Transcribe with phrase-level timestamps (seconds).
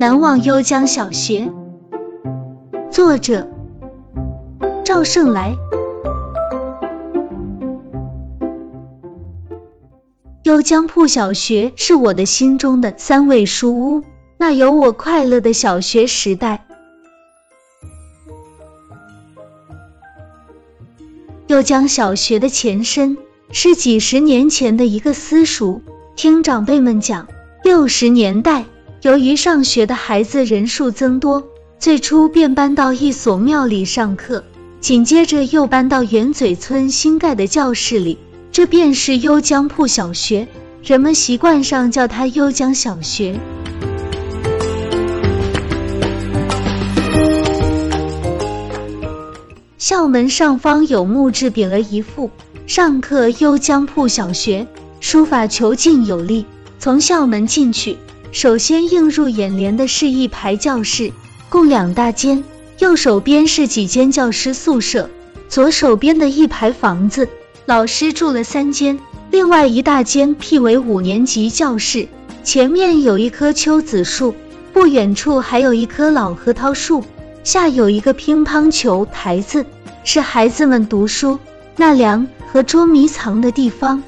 [0.00, 1.52] 难忘幽江小学，
[2.90, 3.46] 作者
[4.82, 5.54] 赵胜来。
[10.44, 14.02] 幽江铺小学是我的心中的三味书屋，
[14.38, 16.66] 那有我快乐的小学时代。
[21.46, 23.18] 幽江小学的前身
[23.52, 25.82] 是几十年前的一个私塾，
[26.16, 27.28] 听长辈们讲，
[27.62, 28.64] 六十年代。
[29.02, 31.42] 由于上学的孩子人数增多，
[31.78, 34.44] 最初便搬到一所庙里上课，
[34.80, 38.18] 紧接着又搬到圆嘴村新盖的教室里，
[38.52, 40.48] 这便是幽江铺小学。
[40.84, 43.40] 人们习惯上叫它幽江小学。
[49.78, 52.30] 校门上方有木质匾额一副，
[52.66, 54.66] 上课幽江铺小学，
[55.00, 56.44] 书法遒劲有力。
[56.78, 57.96] 从校门进去。
[58.32, 61.12] 首先映入眼帘的是一排教室，
[61.48, 62.44] 共两大间，
[62.78, 65.10] 右手边是几间教师宿舍，
[65.48, 67.28] 左手边的一排房子，
[67.66, 69.00] 老师住了三间，
[69.32, 72.06] 另外一大间辟为五年级教室。
[72.44, 74.34] 前面有一棵秋子树，
[74.72, 77.04] 不远处还有一棵老核桃树，
[77.42, 79.66] 下有一个乒乓球台子，
[80.04, 81.38] 是孩子们读书、
[81.76, 84.02] 纳凉和捉迷藏的地方。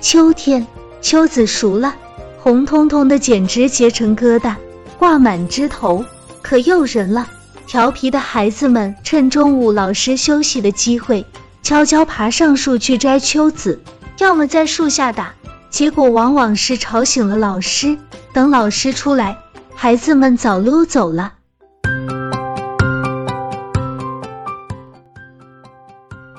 [0.00, 0.66] 秋天，
[1.02, 1.94] 秋子熟了。
[2.42, 4.54] 红彤彤的，简直结成疙瘩，
[4.98, 6.04] 挂满枝头，
[6.40, 7.28] 可诱人了。
[7.66, 11.26] 调皮的孩子们趁中午老师休息的机会，
[11.62, 13.82] 悄悄爬上树去摘秋子，
[14.18, 15.34] 要么在树下打，
[15.68, 17.98] 结果往往是吵醒了老师。
[18.32, 19.36] 等老师出来，
[19.74, 21.34] 孩子们早溜走了。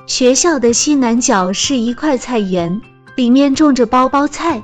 [0.06, 2.82] 学校的西南角是一块菜园，
[3.14, 4.62] 里面种着包包菜。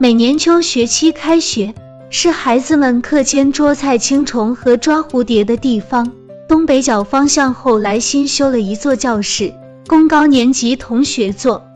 [0.00, 1.74] 每年秋学期开学，
[2.08, 6.12] 是孩子们课间捉菜青虫和抓蝴蝶的地方。
[6.48, 9.52] 东北角方向后来新修了一座教室，
[9.88, 11.66] 供高年级同学坐。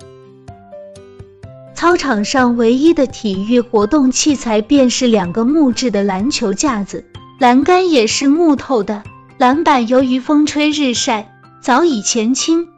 [1.74, 7.04] 操场上唯一的体育活动器材便是两个木质的篮球架子，
[7.40, 9.02] 栏杆也是木头的，
[9.36, 12.68] 篮板由于风吹日晒早已前倾。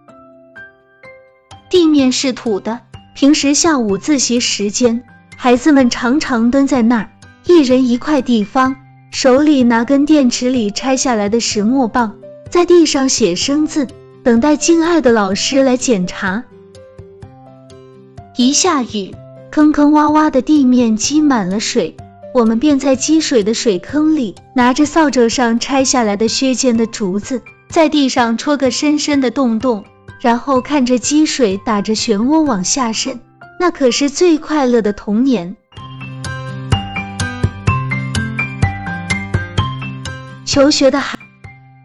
[1.69, 2.81] 地面是土的，
[3.15, 5.05] 平时下午自习时间。
[5.45, 7.11] 孩子们常常蹲在那儿，
[7.47, 8.77] 一人一块地方，
[9.11, 12.15] 手里拿根电池里拆下来的石墨棒，
[12.49, 13.87] 在地上写生字，
[14.23, 16.45] 等待敬爱的老师来检查。
[18.39, 19.15] 一下雨，
[19.51, 21.95] 坑坑洼洼的地面积满了水，
[22.33, 29.85] 我们便在积水的水坑里，拿着扫帚上拆下来的削尖的竹子，在地上戳个深深的洞洞，
[30.23, 33.21] 然后看着积水打着漩涡往下渗。
[33.59, 35.57] 那可是最快乐的童年。
[40.45, 41.19] 求学的孩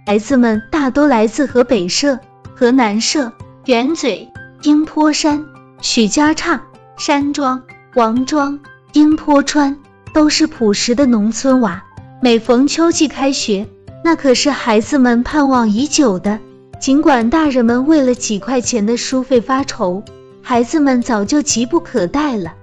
[0.05, 2.19] 孩子们大都来自河北社、
[2.55, 3.31] 河南社、
[3.65, 4.27] 圆嘴、
[4.63, 5.45] 英坡山、
[5.81, 6.61] 许家岔、
[6.97, 7.63] 山庄、
[7.95, 8.59] 王庄、
[8.93, 9.77] 英坡川，
[10.13, 11.83] 都是朴实的农村娃。
[12.21, 13.67] 每逢秋季开学，
[14.03, 16.39] 那可是孩子们盼望已久的。
[16.79, 20.03] 尽管大人们为了几块钱的书费发愁。
[20.41, 22.53] 孩子们早就急不可待了。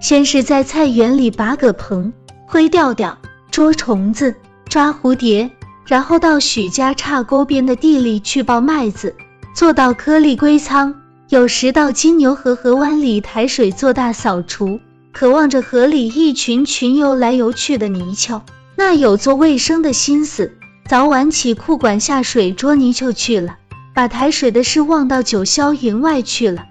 [0.00, 2.12] 先是在菜园里拔个棚，
[2.46, 3.16] 灰调调，
[3.50, 4.34] 捉虫子，
[4.68, 5.50] 抓蝴蝶，
[5.86, 9.14] 然后到许家岔沟边的地里去抱麦子，
[9.54, 10.94] 做到颗粒归仓。
[11.30, 14.78] 有时到金牛河河湾里抬水做大扫除，
[15.10, 18.42] 渴望着河里一群群游来游去的泥鳅，
[18.76, 20.52] 那有做卫生的心思，
[20.86, 23.56] 早晚起裤管下水捉泥鳅去了。
[23.94, 26.66] 把抬水的事忘到九霄云外去了。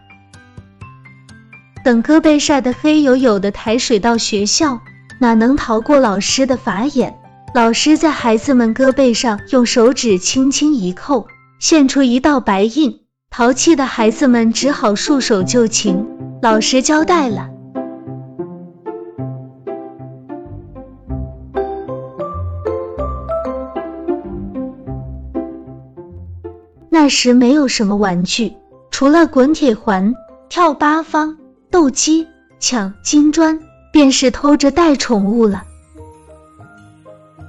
[1.84, 4.80] 等哥被晒得黑黝黝的抬水到学校，
[5.20, 7.16] 哪能逃过老师的法眼？
[7.54, 11.28] 老师在孩子们胳膊上用手指轻轻一扣，
[11.60, 13.02] 现出一道白印。
[13.30, 16.08] 淘气的孩子们只好束手就擒。
[16.42, 17.50] 老师交代了。
[27.04, 28.54] 那时没有什么玩具，
[28.90, 30.16] 除了滚铁环、
[30.48, 31.38] 跳八方、
[31.70, 32.26] 斗鸡、
[32.62, 33.60] 抢金砖，
[33.92, 35.66] 便是偷着带宠物了。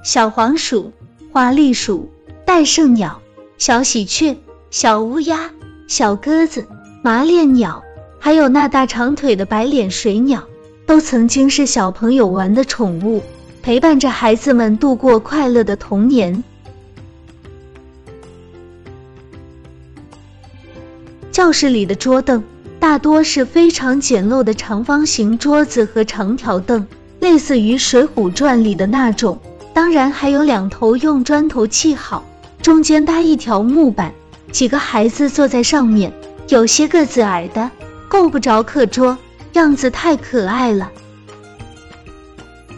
[0.03, 0.91] 小黄鼠、
[1.31, 2.11] 花栗鼠、
[2.43, 3.21] 戴胜鸟、
[3.57, 4.37] 小喜鹊、
[4.71, 5.51] 小乌鸦、
[5.87, 6.67] 小鸽子、
[7.01, 7.81] 麻链鸟，
[8.19, 10.43] 还有那大长腿的白脸水鸟，
[10.85, 13.23] 都曾经是小朋友玩的宠物，
[13.63, 16.43] 陪伴着孩子们度过快乐的童年。
[21.35, 22.45] 教室里的桌凳、
[22.79, 26.87] 大多是非常简陋的长方形桌子和长条凳，
[27.19, 29.37] 类似于《水浒传》里的那种。
[29.73, 32.23] 当然还有两头用砖头砌好，
[32.61, 34.13] 中间搭一条木板，
[34.53, 36.13] 几个孩子坐在上面，
[36.47, 37.69] 有些个子矮的
[38.07, 39.17] 够不着课桌，
[39.51, 40.89] 样子太可爱了。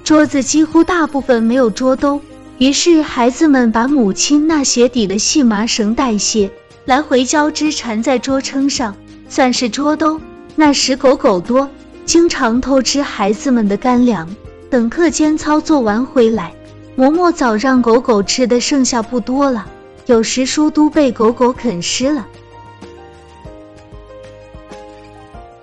[0.04, 2.22] 桌子几乎大部分没有桌兜，
[2.58, 6.50] 于是孩子们把母亲那鞋底的细麻绳带鞋
[6.88, 8.96] 来回交织缠在桌撑上，
[9.28, 10.22] 算是桌兜。
[10.56, 11.70] 那时狗狗多，
[12.06, 14.34] 经常偷吃孩子们的干粮。
[14.70, 16.54] 等课间操做完回来。
[16.98, 19.68] 嬷嬷早让狗狗吃的剩下不多了，
[20.06, 22.26] 有时书都被狗狗啃湿了。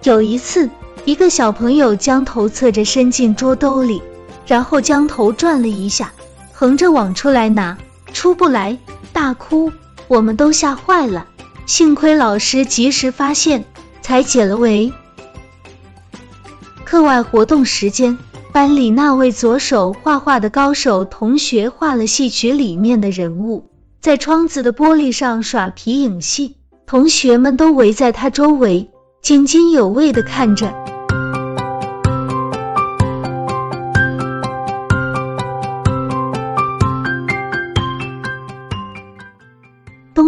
[0.03, 0.69] 有一次，
[1.07, 4.03] 一个小朋友将头侧着伸进桌兜里，
[4.47, 6.13] 然后将头转了一下，
[6.53, 7.79] 横着往出来拿，
[8.13, 8.77] 出不来，
[9.13, 9.73] 大哭，
[10.09, 11.27] 我们都吓坏了。
[11.67, 13.65] 幸亏老师及时发现，
[14.03, 14.93] 才解了围。
[16.85, 18.19] 课外活动时间。
[18.53, 23.69] 班里那位左手画画的高手同学画了戏曲里面的人物，
[24.01, 26.55] 在窗子的玻璃上耍皮影戏，
[26.87, 30.73] 同学们都围在他周围，津津有味的看着。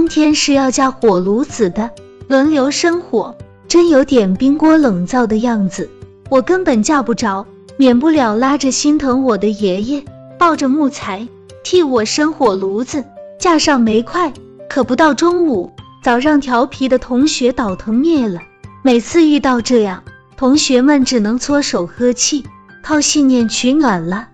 [0.09, 1.91] 天是要架火炉子的，
[2.29, 3.37] 轮流生火，
[3.69, 5.91] 真有点冰锅冷灶的样子，
[6.29, 7.47] 我根本架不着。
[7.79, 10.03] 免不了拉着心疼我的爷爷，
[10.39, 11.29] 抱着木材
[11.63, 13.05] 替我生火炉子，
[13.39, 14.33] 架上煤块。
[14.67, 15.71] 可不到中午，
[16.03, 18.41] 早让调皮的同学倒腾灭了。
[18.83, 20.03] 每次遇到这样，
[20.39, 22.45] 同学们只能搓手呵气，
[22.83, 24.29] 靠信念取暖了。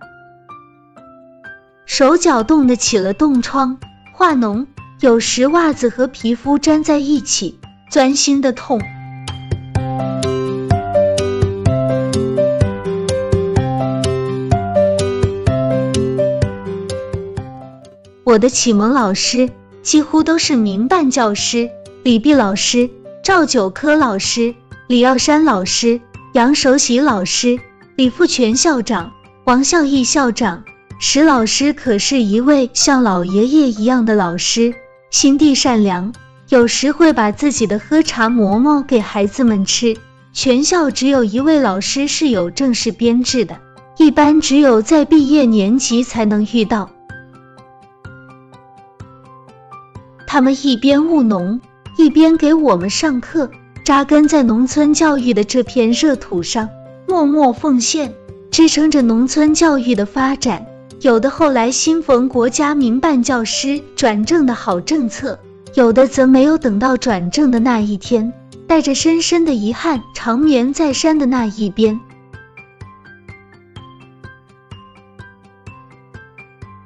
[1.84, 3.76] 手脚冻得起了冻疮，
[4.14, 4.66] 化脓，
[5.02, 7.58] 有时袜子和皮肤粘在一起，
[7.90, 8.80] 钻心的痛。
[18.22, 19.50] 我的启蒙老师
[19.82, 21.68] 几乎都是民办教师，
[22.04, 22.88] 李碧老师、
[23.24, 24.54] 赵九科老师、
[24.86, 26.00] 李耀山老师、
[26.32, 27.58] 杨守喜老师、
[27.96, 29.10] 李富全校长、
[29.42, 30.62] 王孝义校长。
[31.00, 34.72] 石老师可是一位像老爷爷一样的老师，
[35.12, 36.14] 心地善良，
[36.48, 39.94] 有时会把自己的喝茶馍馍给孩子们吃。
[40.32, 43.58] 全校只有一位老师是有正式编制的，
[43.98, 46.88] 一般只有在毕业年级才能遇到。
[50.26, 51.60] 他们一边务农，
[51.98, 53.50] 一边给我们上课，
[53.84, 56.70] 扎根在农村教育的这片热土上，
[57.06, 58.14] 默默奉献，
[58.50, 60.64] 支撑着农村教育的发展。
[61.02, 65.36] 有的后来新逢国家民办教师转正的好政策，
[65.74, 68.32] 有的则没有等到转正的那一天，
[68.68, 71.98] 带着深深的遗憾，长眠在山的那一边。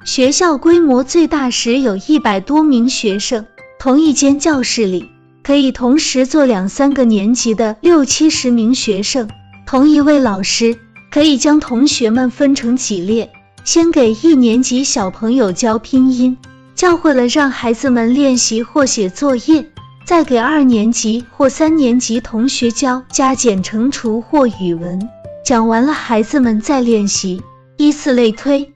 [0.03, 3.45] 学校规模最大时有一百多名学生，
[3.77, 5.11] 同一间教室里
[5.43, 9.29] 可以同时坐两三个年级的六七十名学生。
[9.67, 10.75] 同一位老师
[11.11, 13.29] 可以将同学们分成几列，
[13.67, 16.37] 先给一年级小朋友教拼音，
[16.73, 19.69] 教会了让孩子们练习或写作业，
[20.05, 25.09] 再给二年级或三年级同学教加减乘除或语文，
[25.43, 27.43] 讲完了孩子们再练习，
[27.75, 28.71] 依次类推。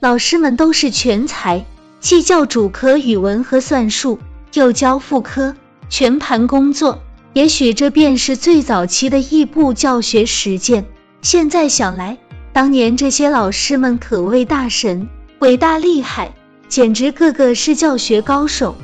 [0.00, 1.64] 老师们都是全才，
[2.00, 4.18] 既教主科语文和算术，
[4.54, 5.54] 又教副科，
[5.88, 6.98] 全盘工作。
[7.32, 10.84] 也许这便是最早期的异步教学实践。
[11.22, 12.18] 现在想来，
[12.54, 15.08] 当年这些老师们可谓大神，
[15.40, 16.32] 伟大厉害，
[16.68, 18.76] 简直个个是教学高手。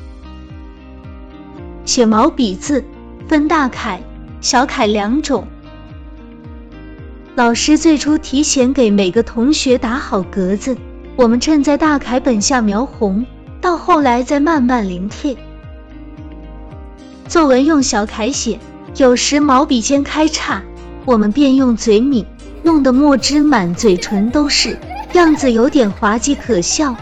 [1.85, 2.85] 写毛笔字
[3.29, 4.03] 分大楷、
[4.41, 5.47] 小楷两种，
[7.37, 10.77] 老师最初提前给每个同学打好格子。
[11.15, 13.25] 我们趁在大楷本下描红，
[13.61, 15.37] 到后来再慢慢临帖。
[17.29, 18.59] 作文用小楷写，
[18.97, 20.61] 有时毛笔尖开叉，
[21.05, 22.27] 我们便用嘴抿，
[22.63, 24.79] 弄得墨汁满嘴唇都是，
[25.13, 26.97] 样子有点滑稽可笑。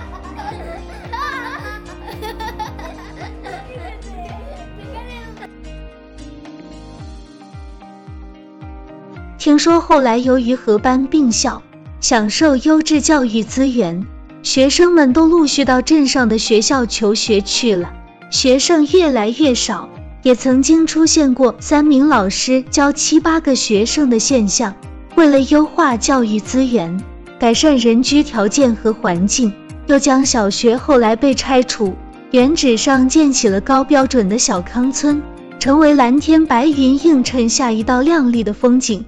[9.39, 11.63] 听说后来由于合班并校。
[12.01, 14.07] 享受优质教育资源，
[14.45, 17.93] 学生们都陆续到镇上的学校求学去了。
[18.31, 19.89] 学生越来越少，
[20.23, 24.77] 也曾经出现过三名老师教七八个学生的现象。
[25.19, 26.97] 为了优化教育资源，
[27.41, 29.53] 改善人居条件和环境，
[29.89, 31.93] 又将小学后来被拆除，
[32.31, 35.21] 原址上建起了高标准的小康村。
[35.59, 39.05] 成为蓝天白云映衬下一道亮丽的风景。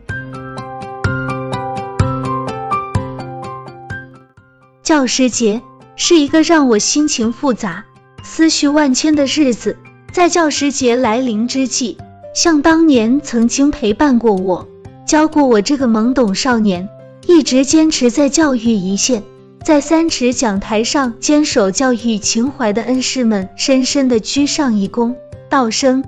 [4.83, 5.62] 教师节
[5.95, 7.85] 是一个让我心情复杂、
[8.25, 9.79] 思绪万千的日子。
[10.12, 11.99] 在教师节来临之际，
[12.35, 14.67] 像当年曾经陪伴过我、
[15.11, 16.88] 教过我这个懵懂少年，
[17.26, 19.25] 一直坚持在教育一线，
[19.64, 25.17] 在三尺讲台上坚守教育情怀的恩师们，深深的鞠上一躬，
[25.49, 26.05] 道声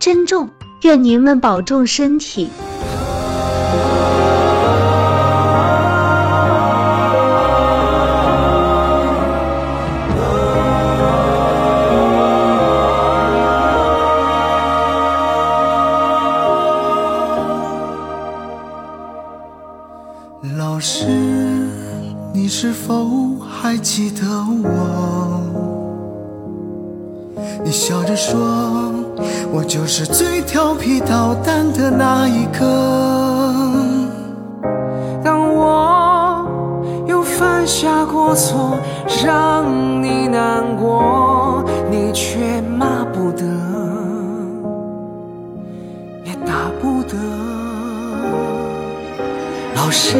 [0.00, 0.48] 珍重。
[0.80, 2.48] 愿您们保重身体。
[29.50, 32.64] 我就是最调皮捣蛋的那一个。
[35.24, 36.46] 当我
[37.06, 38.76] 又犯下过错，
[39.24, 39.64] 让
[40.02, 43.44] 你难过，你却骂不得，
[46.24, 47.16] 也打不得。
[49.74, 50.18] 老师，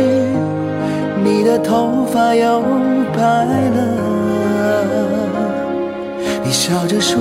[1.23, 2.63] 你的头发又
[3.15, 3.81] 白了。
[6.43, 7.19] 你笑着说，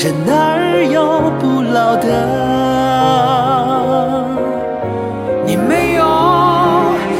[0.00, 2.06] 人哪儿有不老的？
[5.44, 6.04] 你没有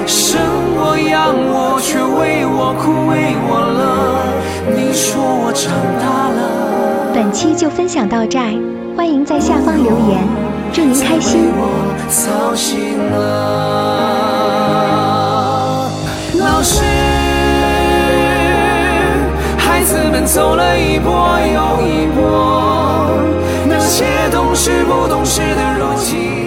[0.06, 0.38] 生
[0.76, 3.82] 我养我，却为我哭为我乐。
[4.76, 8.54] 你说我长大了，本期就分享到这儿，
[8.96, 10.20] 欢迎在下方留言，
[10.72, 11.40] 祝您开心。
[11.40, 13.18] 为我操心了。
[16.38, 16.84] 老师，
[19.58, 21.10] 孩子们走了一波
[21.42, 22.57] 又一波，
[23.90, 26.37] 那些懂事不懂事的，如今。